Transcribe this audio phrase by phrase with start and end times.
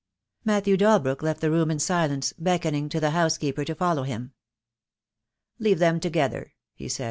[0.43, 4.33] Matthew Dalbrook left the room in silence, beckoning to the housekeeper to follow him.
[5.59, 6.99] "Leave them together," he said.